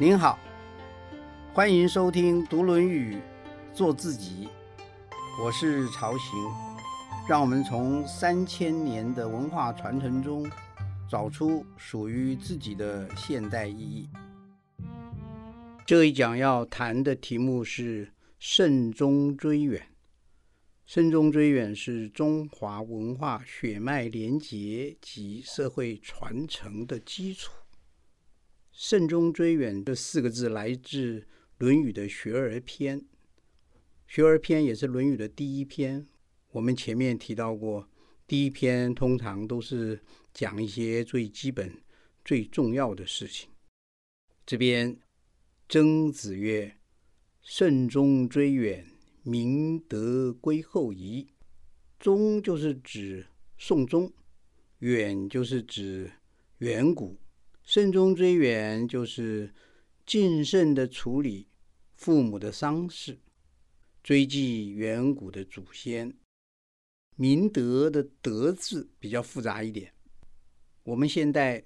[0.00, 0.38] 您好，
[1.52, 3.18] 欢迎收听《读论语，
[3.74, 4.46] 做自己》，
[5.42, 6.38] 我是曹行，
[7.28, 10.48] 让我们从三千年的文化传承中，
[11.10, 14.08] 找出属于自己的现代意义。
[15.84, 19.82] 这一讲要谈的题目是“慎终追远”。
[20.86, 27.52] 慎终追远是中华文化血脉连结及社会传承的基础。
[28.80, 31.20] 慎终追远这四个字来自
[31.58, 33.00] 《论语》的《学而篇》，
[34.06, 36.06] 《学而篇》也是《论语》的第一篇。
[36.52, 37.88] 我们前面提到过，
[38.24, 40.00] 第一篇通常都是
[40.32, 41.82] 讲一些最基本、
[42.24, 43.50] 最重要的事情。
[44.46, 44.96] 这边
[45.68, 46.76] 曾子曰
[47.42, 48.86] ：“慎终追远。”
[49.24, 51.26] 明德归后夷，
[51.98, 53.26] 终就是指
[53.58, 54.12] 宋宗，
[54.78, 56.12] 远就是指
[56.58, 57.18] 远古。
[57.68, 59.52] 慎终追远就是
[60.06, 61.46] 谨慎的处理
[61.96, 63.18] 父母的丧事，
[64.02, 66.16] 追记远古的祖先。
[67.16, 69.92] 明德的德字比较复杂一点，
[70.82, 71.62] 我们现代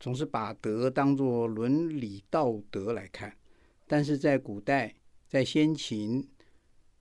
[0.00, 3.36] 总是把德当作伦理道德来看，
[3.86, 4.96] 但是在古代，
[5.28, 6.26] 在先秦。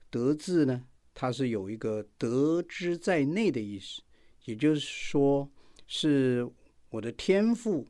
[0.09, 4.01] 德字呢，它是有一个德之在内的意思，
[4.43, 5.49] 也就是说，
[5.87, 6.45] 是
[6.89, 7.87] 我的天赋，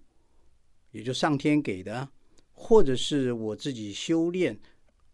[0.93, 2.09] 也就上天给的，
[2.53, 4.57] 或者是我自己修炼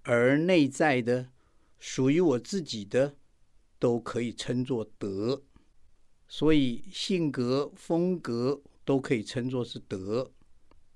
[0.04, 1.32] 而内在的，
[1.80, 3.16] 属于我自己的，
[3.80, 5.42] 都可以称作德。
[6.28, 10.32] 所以性格、风格都可以称作是德。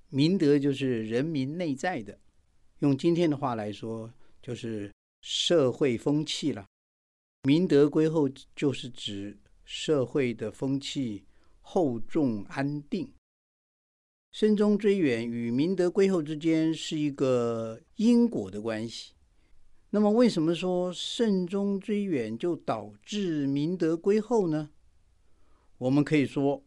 [0.10, 2.20] 明德就是人民内在的，
[2.80, 4.92] 用今天的话来说，就是。
[5.26, 6.68] 社会风气了，
[7.44, 11.24] 明德归厚就是指社会的风气
[11.62, 13.10] 厚重安定。
[14.34, 19.14] 慎终追远与明德归厚之间是一个因果的关系。
[19.92, 24.72] 那么，为什么说慎终追远就导致明德归厚呢？
[25.78, 26.64] 我们可以说，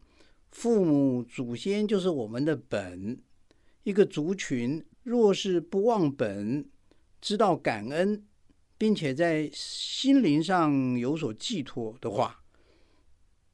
[0.49, 3.21] 父母祖先就是我们的本。
[3.83, 6.69] 一个族群若是不忘本，
[7.19, 8.23] 知道感恩。
[8.79, 12.43] 并且在心灵上有所寄托的话，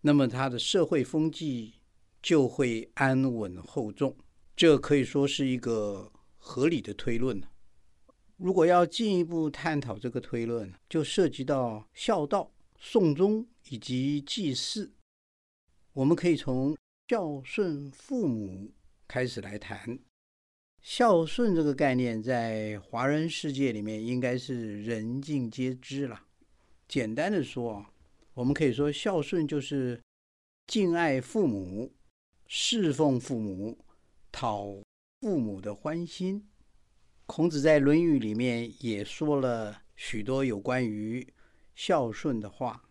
[0.01, 1.75] 那么他的社会风气
[2.23, 4.17] 就会安稳厚重。
[4.55, 7.39] 这可以说是一个合理的推论
[8.37, 14.91] 如果要进一步探讨这个推论，就涉及到孝道、送终以及祭祀。
[15.93, 16.75] 我们可以从
[17.07, 18.71] 孝顺父母
[19.07, 19.99] 开始来谈。
[20.81, 26.23] 孝顺这个概念在华人世界里面应该是人尽皆知了。
[26.87, 27.91] 简单的说啊，
[28.33, 30.01] 我们可以说孝顺就是
[30.67, 31.93] 敬爱父母、
[32.55, 33.79] 侍奉父母、
[34.31, 34.67] 讨
[35.19, 36.47] 父母的欢心。
[37.25, 41.27] 孔子在《论语》里面也说了许多有关于
[41.73, 42.87] 孝顺的话，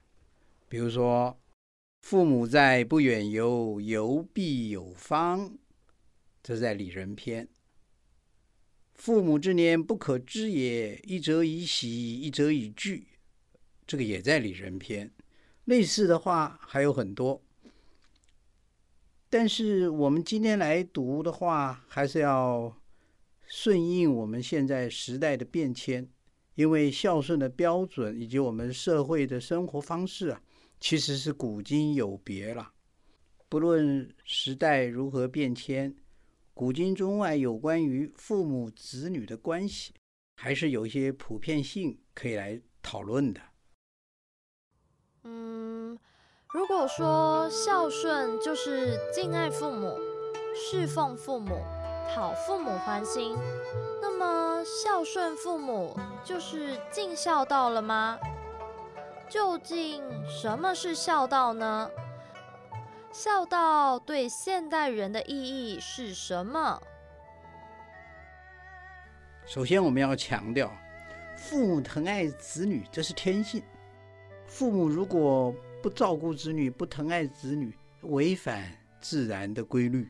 [0.69, 1.41] 比如说
[2.03, 5.57] “父母在，不远游，游必有方”，
[6.43, 7.47] 这在《礼仁篇》。
[8.97, 13.07] 父母之年不可知也，一则以喜，一则以惧。
[13.87, 15.07] 这个也在《礼仁篇》。
[15.67, 17.41] 类似的话还有很多，
[19.33, 22.77] 但是我们今天来读的话，还是要
[23.47, 26.07] 顺应我们现在时代的变迁，
[26.55, 30.43] 因为孝顺的标准以及我们社会的生活方式啊，
[30.79, 32.73] 其实是古今有别了。
[33.49, 35.97] 不论时代如何变迁。
[36.53, 39.95] 古今中外有关于父母子女的关系，
[40.37, 43.41] 还是有一些普遍性可以来讨论的。
[46.53, 49.99] 如果说孝顺就是敬爱父母、
[50.55, 51.57] 侍奉父母、
[52.15, 53.35] 讨父母欢心，
[54.03, 58.19] 那么孝顺父母就是尽孝道了吗？
[59.31, 61.91] 究竟什么是孝道呢？
[63.11, 66.83] 孝道对现代人的意义是什么？
[69.47, 70.71] 首先，我们要强调，
[71.35, 73.63] 父母疼爱子女，这是天性。
[74.47, 80.09] 父母如果不照顾子女、不疼爱子女，违反自然的规律。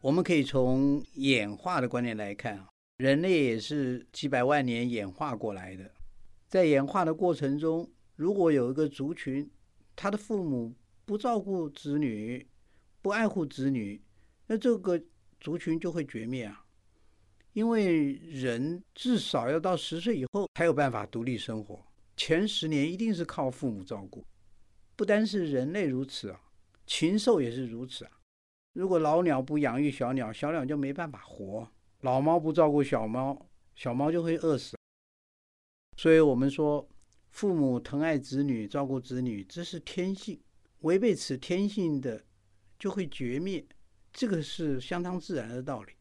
[0.00, 2.68] 我们可以从演化的观念来看啊，
[2.98, 5.90] 人类也是几百万年演化过来的。
[6.46, 9.50] 在演化的过程中，如果有一个族群，
[9.96, 10.72] 他的父母，
[11.04, 12.46] 不照顾子女，
[13.02, 14.00] 不爱护子女，
[14.46, 15.02] 那这个
[15.40, 16.64] 族群就会绝灭啊！
[17.54, 21.84] 因为人至少要到十岁以后才有办法独立生活，
[22.16, 24.24] 前十年一定是靠父母照顾。
[24.96, 26.40] 不单是人类如此啊，
[26.86, 28.10] 禽兽也是如此啊。
[28.74, 31.68] 如果老鸟不养育小鸟，小鸟就没办法活。
[32.00, 34.76] 老猫不照顾小猫，小猫就会饿死。
[35.96, 36.88] 所以我们说，
[37.30, 40.40] 父母疼爱子女、照顾子女，这是天性。
[40.80, 42.24] 违背此天性的，
[42.78, 43.64] 就会绝灭。
[44.12, 45.92] 这个是相当自然的道理。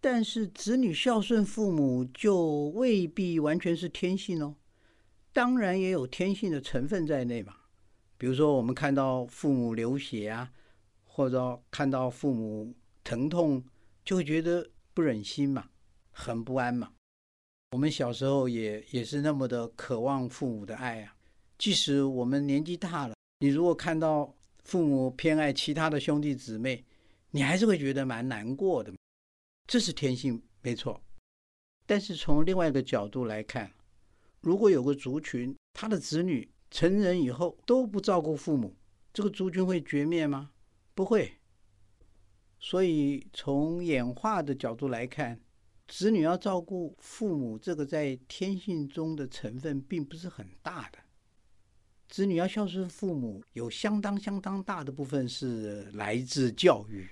[0.00, 4.56] 但是子女孝顺父母，就未必完全是天性哦。
[5.32, 7.54] 当然也有天性的成分在内嘛。
[8.18, 10.52] 比如说，我们看到父母流血啊，
[11.04, 12.74] 或者看到父母
[13.04, 13.64] 疼痛，
[14.04, 15.70] 就会觉得不忍心嘛，
[16.10, 16.92] 很不安嘛。
[17.70, 21.14] 我们小时候也也是那么的渴望父母的爱啊，
[21.56, 24.34] 即使我们年纪大了，你如果看到
[24.64, 26.84] 父母偏爱其他的兄弟姊妹，
[27.30, 28.92] 你还是会觉得蛮难过的。
[29.66, 31.00] 这是天性，没错。
[31.86, 33.70] 但是从另外一个角度来看，
[34.40, 38.76] 如果有个族群，他的子女成人以后都不照顾父母，
[39.12, 40.50] 这个族群会绝灭吗？
[40.94, 41.32] 不会。
[42.58, 45.40] 所以从演化的角度来看。
[45.90, 50.98] 子女要照顾父母，这个在天性中的成分并不是很大的。
[52.10, 57.08] 子女要孝顺父母，有相当相当大的部分是来自教育。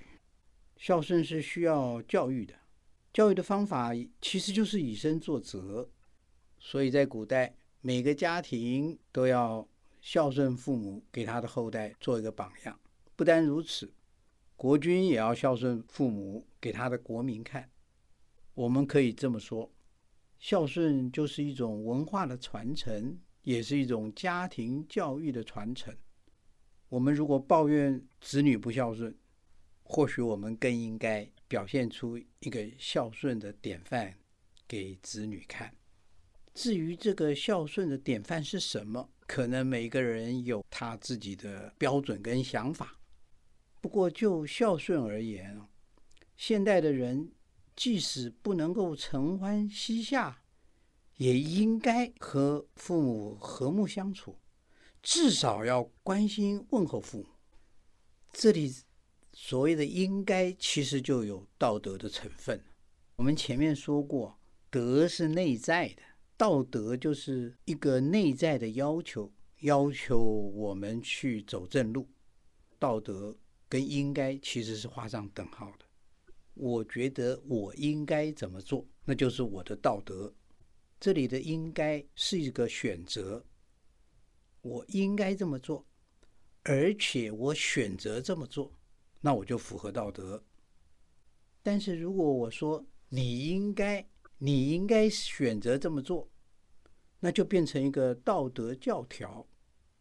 [0.75, 2.53] 孝顺是需要教育的，
[3.11, 5.89] 教育的方法其实就是以身作则。
[6.59, 7.55] 所以在古代，
[7.87, 9.65] 每个家庭都要
[10.01, 12.77] 孝顺父母，给他的后代做一个榜样。
[13.15, 13.93] 不单如此，
[14.57, 17.71] 国君也要孝顺父母，给他的国民看。
[18.55, 19.71] 我们可以这么说，
[20.37, 25.95] 孝顺就是一种文化的传承，也是一种家庭教育的传承。
[26.89, 29.17] 我们如果抱怨子女不孝顺，
[29.83, 34.13] 或许我们更应该表现出一个孝顺的典范
[34.67, 35.76] 给子女看。
[36.57, 42.97] 至于这个孝顺的典范是什么，可能每个人有他自己的标准跟想法。
[43.79, 45.61] 不过就孝顺而言，
[46.35, 47.31] 现代的人。
[47.75, 50.41] 即使不能够承欢膝下，
[51.17, 54.35] 也应该和父母和睦相处，
[55.03, 57.27] 至少要关心问候父母。
[58.33, 58.75] 这里
[59.31, 62.59] 所谓的“应该”，其实就有道德的成分。
[63.15, 64.39] 我们前面说过，
[64.71, 66.01] 德是内在的，
[66.37, 72.07] 道德就是一个内在的要求，要求我们去走正路。
[72.77, 73.35] 道德
[73.67, 75.85] 跟应该其实是画上等号的。
[76.53, 80.31] 我觉得我应该怎么做，那就是我的道德。
[80.99, 83.43] 这里的“应该”是一个选择，
[84.61, 85.85] 我应该这么做，
[86.63, 88.71] 而且我选择这么做，
[89.21, 90.43] 那我就符合道德。
[91.61, 94.07] 但是如果我说你应该，
[94.39, 96.29] 你应该选择这么做，
[97.19, 99.47] 那就变成一个道德教条，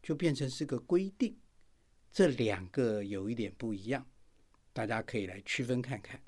[0.03, 1.39] 就变成是个规定。
[2.13, 4.07] 这两个有一点不一样，
[4.73, 6.23] 大家可以来区分看看。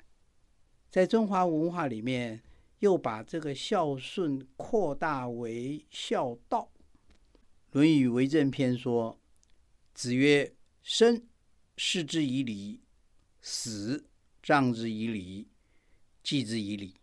[0.89, 2.41] 在中华文化里面，
[2.79, 6.71] 又把这个孝顺扩大为孝道。
[7.71, 9.19] 《论语为政篇》说
[9.93, 11.27] ：“子曰：‘生，
[11.77, 12.81] 视之以礼；
[13.41, 14.09] 死，
[14.41, 15.47] 葬之以礼；
[16.23, 16.95] 祭之以礼。’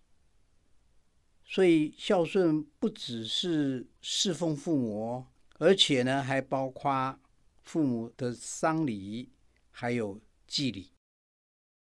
[1.47, 5.25] 所以孝顺不只是侍奉父母，
[5.59, 7.19] 而且呢，还包括
[7.63, 9.31] 父母的丧礼，
[9.71, 10.91] 还有祭礼。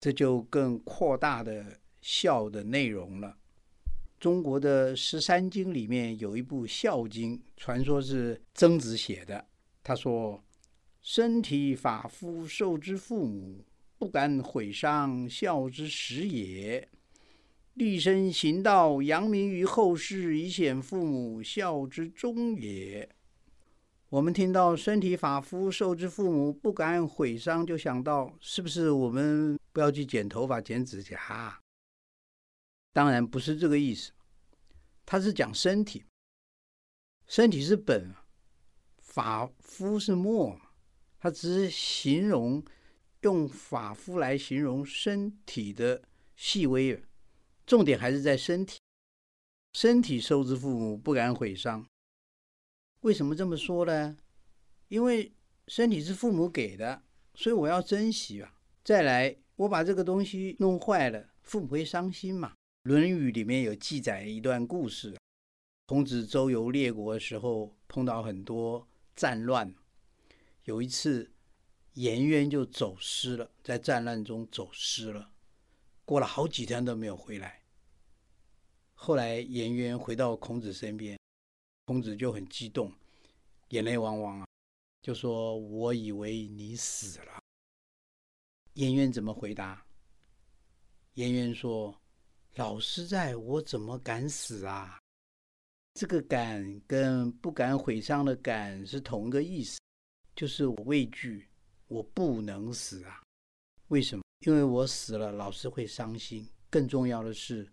[0.00, 1.80] 这就更扩大的。
[2.02, 3.36] 孝的内容了。
[4.18, 9.46] 中国的十三经里面有一部《孝经》，传说是曾子写的。
[9.82, 10.42] 他说
[11.02, 13.66] ：“身体发肤受之父母，
[13.98, 16.88] 不敢毁伤，孝之始也；
[17.74, 23.08] 立身行道，扬名于后世，以显父母，孝之终也。”
[24.10, 31.60] 我们听到“身体发肤受之父母，不敢毁伤”，就想到是不是我们不要去剪头发、剪指甲？
[32.92, 34.10] 当然不是这个意思，
[35.06, 36.04] 他是讲身体，
[37.28, 38.12] 身体是本，
[38.98, 40.70] 发肤是末嘛，
[41.20, 42.60] 他只是形容
[43.20, 46.02] 用发肤来形容身体的
[46.34, 47.00] 细微，
[47.70, 48.80] 重点还是在身体。
[49.72, 51.86] 身体受之父母，不敢毁伤。
[53.02, 54.16] 为什么这么说呢？
[54.88, 55.32] 因为
[55.68, 58.52] 身体是父母给的，所以我要珍惜啊。
[58.82, 62.48] 再来，我把这个东西弄坏了，父母会伤心嘛。
[62.82, 65.16] 《论语》里面有记载一段故事：
[65.86, 69.72] 孔子周游列国的时候，碰到很多战乱。
[70.64, 71.30] 有一次，
[71.92, 75.30] 颜渊就走失了，在战乱中走失了，
[76.04, 77.59] 过了好几天都没有回来。
[79.02, 81.18] 后来，颜渊回到孔子身边，
[81.86, 82.92] 孔子就很激动，
[83.70, 84.46] 眼泪汪汪啊，
[85.00, 87.42] 就说：“我以为你死了。”
[88.74, 89.82] 颜渊怎么回答？
[91.14, 91.98] 颜渊说。
[92.56, 94.98] 老师在，我怎么敢死啊？
[95.94, 99.80] 这个敢跟不敢毁伤的敢是同一个意思，
[100.36, 101.48] 就是我畏惧，
[101.86, 103.22] 我不能死啊。
[103.88, 104.22] 为什么？
[104.40, 106.46] 因为我死了，老师会伤心。
[106.68, 107.66] 更重要的是，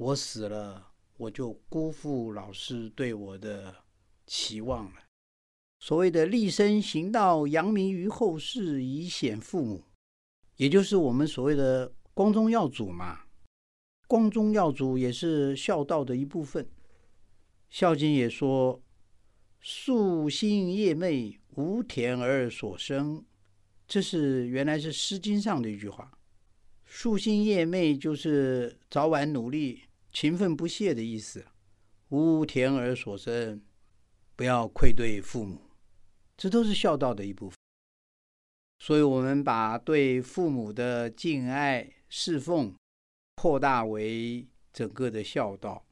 [0.00, 3.84] 我死了，我就辜负老师对我的
[4.26, 5.02] 期望了。
[5.78, 9.84] 所谓的立身行道，扬名于后世，以显父母，
[10.56, 13.24] 也就是我们所谓的光宗耀祖嘛。
[14.08, 16.64] 光宗耀祖也是孝道的一部分。
[17.68, 18.82] 《孝经》也说
[19.62, 23.22] ：“夙兴夜寐，无田而所生。”
[23.86, 26.10] 这是原来是《诗经》上的一句话
[26.88, 31.46] ，“夙兴夜寐”就是早晚努力、勤奋不懈的意思。
[32.08, 33.62] 无田而所生，
[34.34, 35.70] 不要愧对父母，
[36.36, 37.56] 这都是孝道的一部分。
[38.80, 42.74] 所以，我们把对父母的敬爱、侍奉
[43.36, 45.86] 扩大为整个的孝道。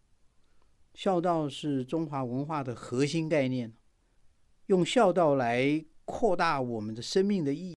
[0.94, 3.72] 孝道是中华文化的核心概念，
[4.66, 7.76] 用孝道来扩大我们的生命的意义。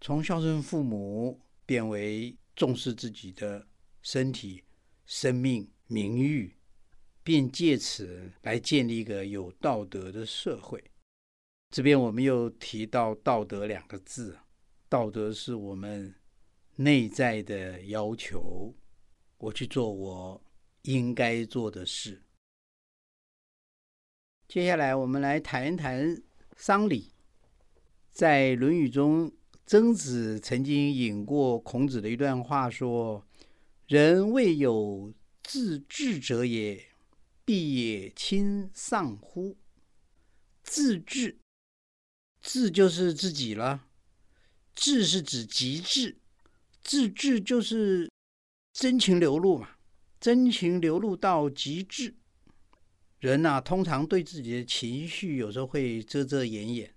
[0.00, 3.66] 从孝顺父母变为重视自己的
[4.02, 4.62] 身体、
[5.06, 6.56] 生命、名誉，
[7.22, 10.82] 便借此来建立一个有道德的社会。
[11.70, 14.38] 这边我们又提到“道德”两个字，
[14.88, 16.14] 道德是我们
[16.76, 18.74] 内在的要求，
[19.38, 20.44] 我去做我
[20.82, 22.22] 应该做的事。
[24.46, 26.22] 接下来，我们来谈一谈
[26.56, 27.12] 丧礼，
[28.10, 29.32] 在《论语》中。
[29.66, 33.26] 曾子曾经引过孔子的一段话，说
[33.94, 36.84] ：“人未有自治者也，
[37.44, 39.56] 必也亲丧乎？”
[40.64, 41.38] 自治，
[42.42, 43.82] 自就是自己了；
[44.74, 46.16] 治是指极致，
[46.82, 48.10] 自治就是
[48.72, 49.76] 真情流露嘛，
[50.18, 52.16] 真情流露到极致。
[53.20, 56.92] 人呐，通常对自己的情绪有时候会遮遮掩掩。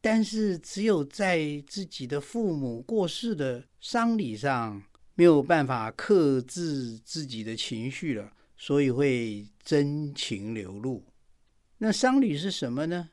[0.00, 4.82] 但是，只有在自己的父母过世的丧礼上，
[5.20, 11.04] 没有办法克制自己的情绪了，所以会真情流露。
[11.76, 13.10] 那丧礼是什么呢？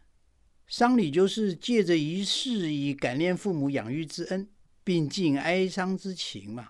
[0.69, 4.47] 丧礼就是借着仪式，以感念父母养育之恩，
[4.85, 6.69] 并尽哀伤之情嘛。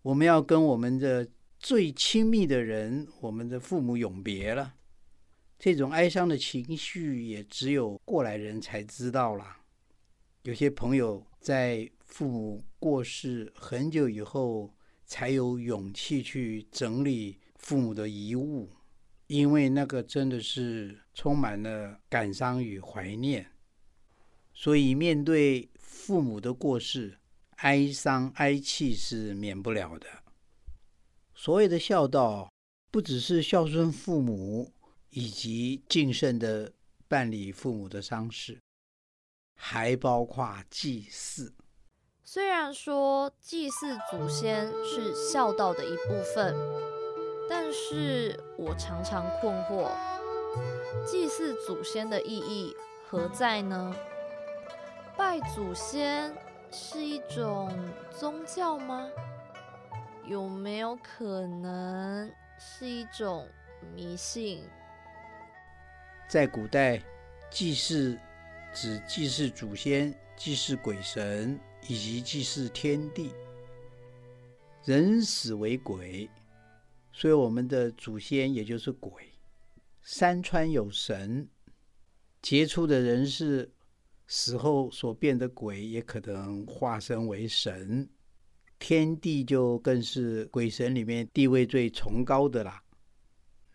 [0.00, 4.72] 我们要跟我们的最亲密的人，我们的父母永别了。
[5.58, 9.58] 这种哀伤的情绪，也只有过来人才知道了。
[10.44, 18.70] 有些朋友在父母过世很久以后，才有勇气去整理父母的遗物，
[19.26, 23.52] 因为那个真的是充满了感伤与怀念。
[24.54, 27.18] 所以，面对父母的过世，
[27.56, 30.06] 哀伤哀泣是免不了的。
[31.34, 32.50] 所谓的孝道，
[32.90, 34.72] 不只是孝顺父母。
[35.10, 36.70] 以及谨慎的
[37.08, 38.60] 办理父母的丧事，
[39.54, 41.54] 还包括祭祀。
[42.28, 46.56] 虽然说祭祀祖先是孝道的一部分，
[47.48, 49.92] 但是我常常困惑，
[51.06, 52.74] 祭祀祖先的意义
[53.08, 53.94] 何在呢？
[55.16, 56.34] 拜祖先
[56.72, 57.72] 是一种
[58.10, 59.08] 宗教吗？
[60.24, 62.28] 有没有可能
[62.58, 63.46] 是一种
[63.94, 64.68] 迷信？
[66.28, 67.00] 在古代，
[67.50, 68.18] 祭祀
[68.74, 71.56] 指祭祀祖先、祭祀鬼神
[71.88, 73.30] 以及祭祀天地。
[74.84, 76.28] 人死为鬼，
[77.12, 79.10] 所以我们的祖先也就是鬼。
[80.02, 81.48] 山川有神，
[82.40, 83.72] 杰出的人士
[84.28, 88.08] 死后所变的鬼，也可能化身为神。
[88.78, 92.82] 天地就更是鬼神里面地位最崇高的啦。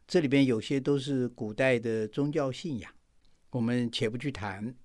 [0.07, 2.93] 这里边有些都是古代的宗教信仰，
[3.49, 4.75] 我们且不去谈。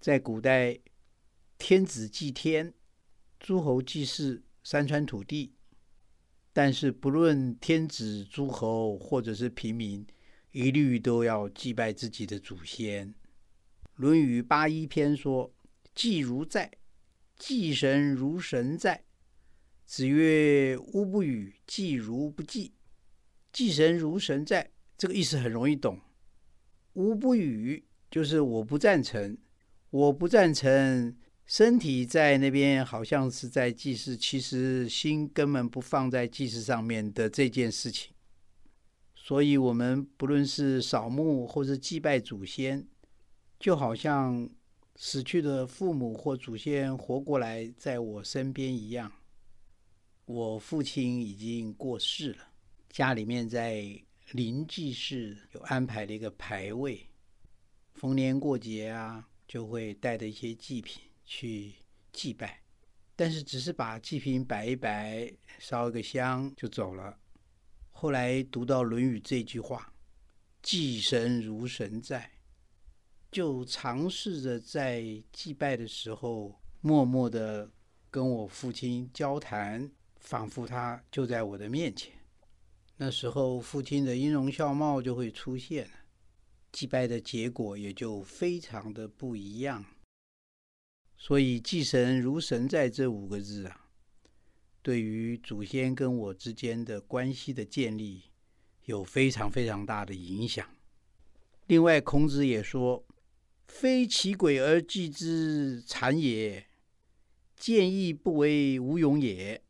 [0.00, 0.78] 在古代，
[1.60, 2.72] 天子祭天，
[3.38, 5.52] 诸侯祭祀山川土地，
[6.54, 10.04] 但是不论天子、诸侯或者是平民，
[10.52, 13.08] 一律都要祭拜自己的祖先。
[13.96, 15.52] 《论语八一篇》说
[15.94, 16.72] ：“祭如在，
[17.36, 19.04] 祭神如神在。”
[19.84, 22.72] 子曰：“吾不与，祭如不祭。”
[23.52, 26.00] 祭神如神在，这个意思很容易懂。
[26.94, 29.36] 吾不与，就是我不赞成，
[29.90, 31.14] 我不赞成。
[31.50, 38.12] 身体在那边好像是在祭祀，其实心根本不放在祭祀上面的这件事情。
[39.16, 42.86] 所以，我们不论是扫墓或是祭拜祖先，
[43.58, 44.48] 就好像
[44.94, 49.10] 死去的父母或祖先活过来在我身边一样。
[50.26, 52.52] 我父亲已经过世了，
[52.90, 57.08] 家里面在灵济室有安排了一个牌位，
[57.94, 61.72] 逢年过节啊，就会带着一些祭品去
[62.12, 62.60] 祭拜，
[63.14, 67.16] 但是只是把祭品摆一摆，烧一个香就走了。
[67.92, 69.92] 后来读到《论语》这句话
[70.60, 72.32] ，“祭神如神在”，
[73.30, 77.70] 就尝试着在祭拜的时候，默默的
[78.10, 79.88] 跟我父亲交谈。
[80.18, 82.12] 仿佛他就在我的面前，
[82.98, 85.92] 那时候父亲的音容笑貌就会出现了，
[86.70, 89.82] 祭拜的结果也就非常的不一样。
[91.22, 93.90] 所以“祭神如神在”这五个字啊，
[94.80, 98.22] 对于祖先跟我之间的关系的建立，
[98.86, 100.66] 有非常非常大的影响。
[101.66, 103.04] 另外，孔子也说
[103.68, 106.62] ：“非其鬼而祭之，谄也；
[107.54, 109.62] 见义不为，无勇也。”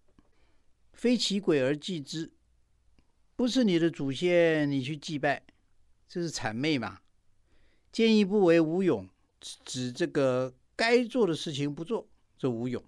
[0.95, 2.31] 非其鬼而祭之，
[3.35, 5.43] 不是你的祖先，你去祭拜，
[6.09, 7.01] 这是谄媚嘛？
[7.91, 9.09] 见义不为无勇，
[9.41, 12.09] 指这个该做的事情不做，
[12.39, 12.83] 这无勇。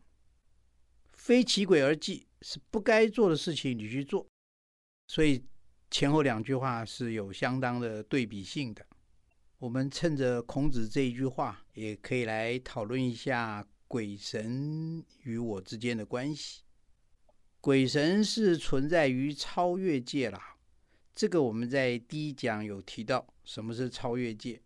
[1.12, 4.26] 非其鬼而祭，是不该做的事情你去做，
[5.08, 5.44] 所以
[5.90, 8.86] 前后两句话是有相当的对比性的。
[9.58, 16.62] 我们趁着孔子这一句话，也可以来讨论一下鬼神与我之间的关系。
[17.60, 20.56] 鬼神是存在于超越界啦，
[21.14, 24.62] 这个我们在第一讲有提到，什么是超越界？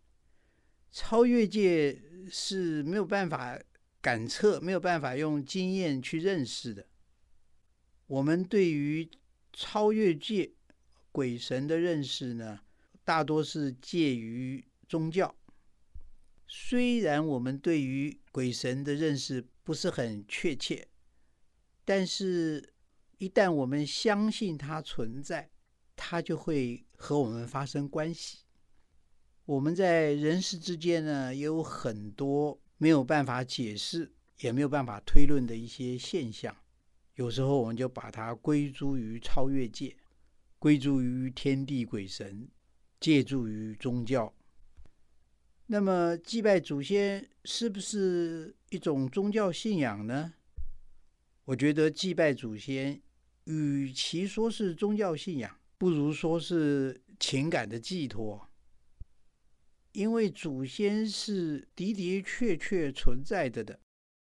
[0.99, 3.55] 超越界是没有办法
[4.01, 6.87] 感测、没有办法用经验去认识的。
[8.07, 9.07] 我们对于
[9.53, 10.51] 超越界
[11.11, 12.61] 鬼神的认识呢，
[13.03, 15.35] 大多是介于宗教。
[16.47, 20.87] 虽然我们对于鬼神的认识不是很确切，
[21.85, 22.73] 但是。
[23.19, 25.49] 一旦我们相信它存在，
[25.95, 28.45] 它就会和我们发生关系。
[29.47, 36.53] 我们在人世之间呢，有很多没有办法解释，也没有办法推论的一些现象。
[37.15, 39.95] 有时候我们就把它归诸于超越界，
[40.59, 42.49] 归诸于天地鬼神，
[42.99, 44.33] 借助于宗教。
[45.67, 50.33] 那么祭拜祖先是不是一种宗教信仰呢？
[51.45, 53.01] 我觉得祭拜祖先。
[53.45, 58.46] 与其说是宗教信仰，不如说是情感的寄托。
[59.97, 63.79] 因为祖先是的的确确存在着的，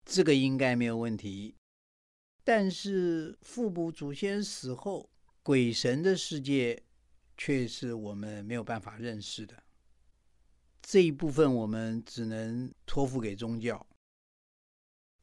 [0.04, 1.54] 这个应该没有问题。
[2.42, 5.08] 但是父母祖先死后，
[5.40, 6.82] 鬼神的世界
[7.36, 9.62] 却是我们没有办法认识的。
[10.80, 13.86] 这一部分我们只能托付给宗教。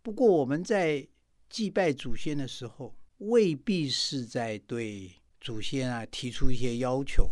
[0.01, 1.05] 不过我们在
[1.49, 7.29] 祭拜祖先的时候，未必是在对祖先啊提出一些要求，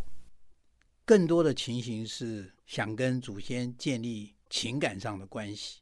[1.07, 5.79] 更多的情形是想跟祖先建立情感上的关系。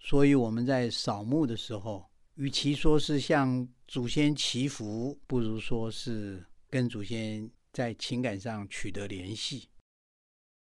[0.00, 9.68] 所以我们在扫墓的时候，与其说是向祖先祈福，不如说是跟祖先在情感上取得联系。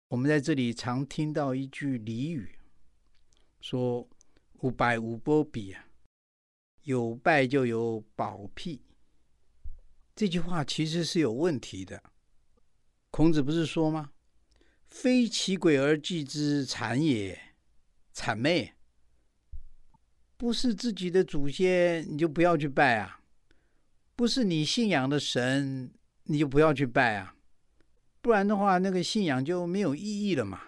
[0.10, 2.60] 我们在这里常听到一句俚语，
[3.62, 4.06] 说
[4.60, 5.88] “无拜无波比”啊。
[6.84, 8.82] 有拜就有宝庇，
[10.13, 12.04] 这句话其实是有问题的。
[13.15, 14.10] 孔子不是说吗
[14.89, 17.39] ？“非其鬼而祭之，谄也。”
[18.12, 18.73] 谄媚，
[20.36, 23.21] 不是自己的祖先你就不要去拜啊，
[24.15, 27.36] 不是你信仰的神你就不要去拜啊，
[28.19, 30.60] 不然的话那个信仰就没有意义了嘛。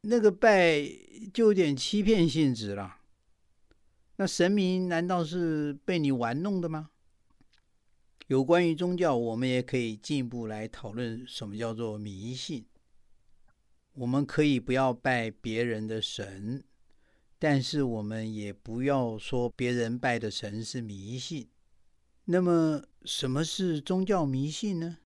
[0.00, 0.82] 那个拜
[1.34, 3.00] 就有点欺骗性质了。
[4.16, 6.88] 那神明难道是被你玩弄的吗？
[8.28, 12.66] 有关于宗教，我们也可以进一步来讨论什么叫做迷信。
[13.94, 16.62] 我们可以不要拜别人的神，
[17.38, 21.48] 但是我们也不要说别人拜的神是迷信。
[22.26, 24.98] 那么，什么是宗教迷信呢？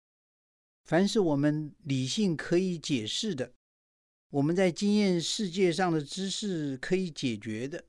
[0.84, 3.52] 凡是我们理性可以解释的，
[4.30, 7.84] 我们在经验世界上的知识可以解决的。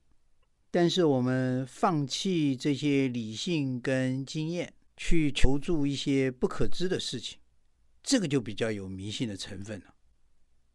[0.69, 7.39] 但是我们放弃这些理性跟经验，去求助一些不可知的事情，
[8.01, 9.95] 这个就比较有迷信的成分了。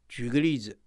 [0.08, 0.80] 举个例子，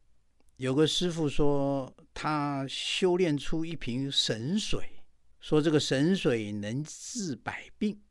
[0.57, 5.03] 有个师傅说他修炼出一瓶神水，
[5.39, 8.01] 说这个神水能治百病。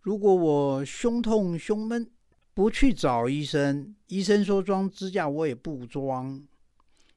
[0.00, 2.10] 如果我胸痛胸闷，
[2.54, 6.46] 不去找医生，医生说装支架我也不装，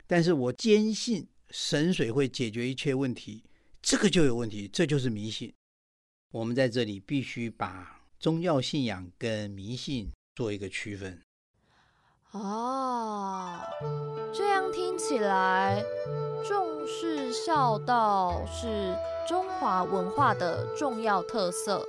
[0.08, 1.28] 但是我坚信。
[1.52, 3.44] 神水会解决一切问题，
[3.82, 5.52] 这个就有问题，这就是迷信。
[6.32, 11.20] 我们在这里必须把宗教信仰跟迷信做一个区分。
[12.32, 13.60] 哦，
[14.32, 15.84] 这样听起来，
[16.48, 18.96] 重视孝道是
[19.28, 21.84] 中华文化的重要特色。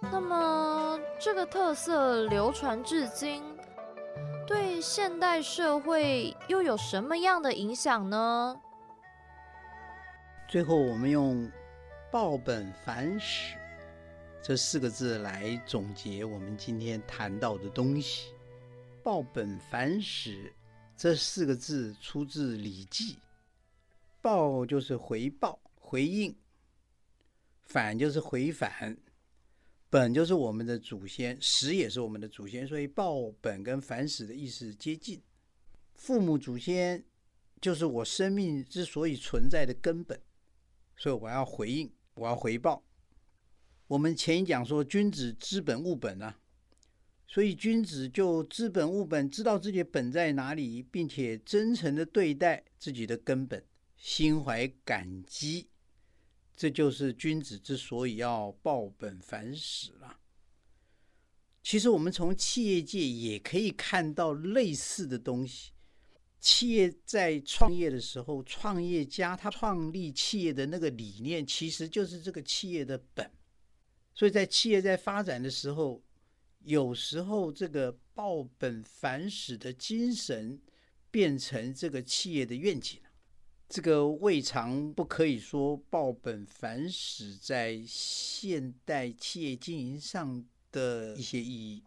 [0.00, 3.42] 那么，这个特色流传至今，
[4.46, 8.58] 对现代社会又有什么样的影响呢？
[10.48, 11.50] 最后，我们用
[12.12, 13.56] “报本反始”
[14.44, 18.34] 这四个字来总结我们今天谈到的东西。
[19.02, 20.52] 报本反始
[20.94, 23.14] 这四个字出自《礼记》，
[24.20, 26.34] 报就是回报、回应；
[27.62, 28.94] 反就是回返；
[29.88, 35.18] 本就是我们的祖先，始也是我们的祖先，所以报本跟反始的意思接近。
[35.94, 37.02] 父母祖先
[37.58, 40.20] 就是我生命之所以存在的根本，
[40.94, 42.84] 所以我要回应，我要回报。
[43.86, 46.38] 我们前一讲说，君子知本务本啊。
[47.26, 53.64] 所以，君子就知本务本，知道自己本在哪里，并且真诚的对待自己的根本，
[53.96, 55.68] 心怀感激，
[56.54, 60.18] 这就是君子之所以要报本反始了。
[61.62, 65.71] 其实，我们从企业界也可以看到类似的东西。
[66.42, 73.30] 企业在创业的时候，创业家他创立企业的那个理念，其实就是这个企业的本。
[74.12, 76.02] 所以在企业在发展的时候，
[76.64, 80.60] 有时候，这个报本反始的精神
[81.12, 83.00] 变成这个企业的愿景
[83.68, 91.82] 这个未尝不可以说报本反始在现代企业经营上的一些意义。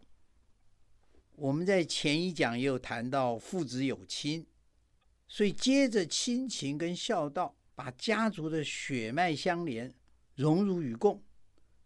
[1.36, 4.46] 我们在前一讲也有谈到父子有亲，
[5.28, 9.94] 所以接着亲情跟孝道，把家族的血脉相连，
[10.34, 11.22] 荣辱与共，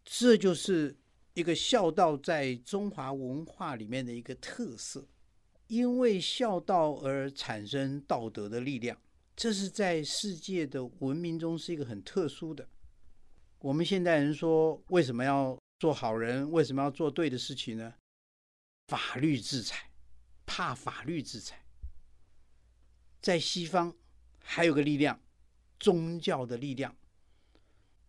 [0.04, 0.96] 这就是。
[1.34, 5.06] 一个孝道在中华文化里面的一个特色，
[5.68, 9.00] 因为孝道而产生道德的力量，
[9.36, 12.68] 这是在世界的文明中是一个很特殊的。
[13.60, 16.50] 我们现代人说，为什么要做好人？
[16.50, 17.94] 为什么要做对的事情呢？
[18.90, 19.88] 法律制裁，
[20.44, 21.64] 怕法律制裁。
[23.22, 23.96] 在西方
[24.42, 25.22] 还有个力量，
[25.78, 26.96] 宗教的力量，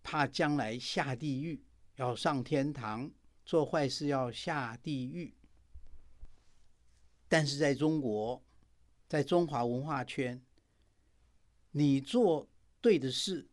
[0.02, 1.63] 怕将来下地狱。
[1.98, 3.12] 要上天堂，
[3.46, 5.36] 做坏事要下地狱。
[7.28, 8.44] 但是在中国，
[9.08, 10.44] 在中华文化圈，
[11.70, 12.50] 你做
[12.82, 13.48] 对的事，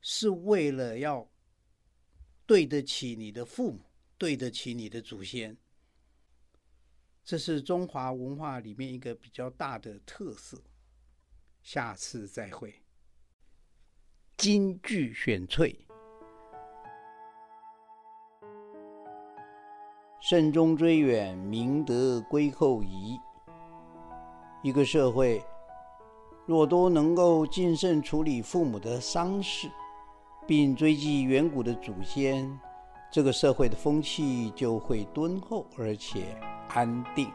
[0.00, 1.30] 是为了要
[2.44, 3.84] 对得起你的父母，
[4.18, 5.56] 对得起你的祖先。
[7.26, 10.56] 这是中华文化里面一个比较大的特色。
[11.60, 12.72] 下次再会。
[14.36, 15.76] 京剧选粹。
[20.20, 23.18] 慎终追远，明德归后矣。
[24.62, 25.42] 一个社会
[26.46, 29.68] 若都能够谨慎处理父母的丧事，
[30.46, 32.56] 并追记远古的祖先，
[33.10, 37.30] 这个社会的风气就会敦厚而且安定。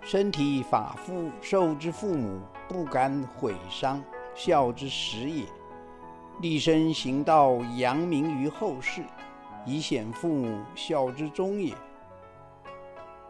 [0.00, 4.02] 身体发肤受之父母，不敢毁伤，
[4.34, 5.44] 孝之始也。
[6.40, 9.02] 立身行道，扬名于后世。
[9.64, 11.72] 以显父母孝之终也。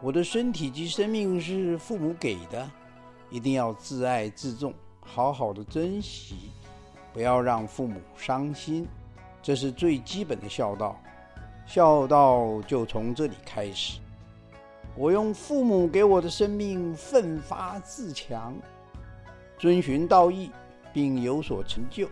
[0.01, 2.67] 我的身体及生命是父母给的，
[3.29, 6.49] 一定要自爱自重，好好的珍惜，
[7.13, 8.87] 不要让父母伤心，
[9.43, 10.99] 这是最基本的孝道。
[11.67, 13.99] 孝道就从这里开始。
[14.95, 18.55] 我用父母给我的生命奋发自强，
[19.57, 20.51] 遵循道义，
[20.93, 22.07] 并有所成就，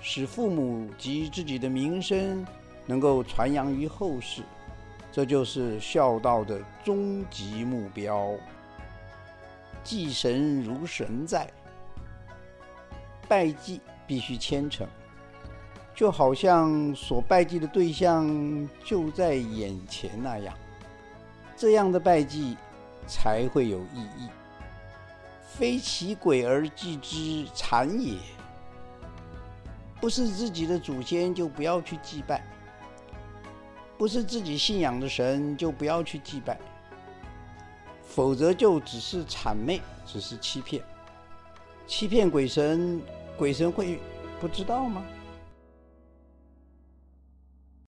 [0.00, 2.46] 使父母及自己的名声。
[2.86, 4.42] 能够传扬于后世，
[5.10, 8.30] 这就是孝道的终极目标。
[9.82, 11.50] 祭神如神在，
[13.26, 14.86] 拜祭必须虔诚，
[15.94, 20.54] 就好像所拜祭的对象就在眼前那样，
[21.56, 22.56] 这样的拜祭
[23.06, 24.28] 才会有意义。
[25.46, 28.18] 非其鬼而祭之，谄也。
[30.00, 32.44] 不是自己的祖先，就不要去祭拜。
[33.96, 36.58] 不是自己信仰的神，就不要去祭拜，
[38.02, 40.82] 否则就只是谄媚，只是欺骗，
[41.86, 43.00] 欺骗鬼神，
[43.38, 44.00] 鬼神会
[44.40, 45.04] 不知道吗？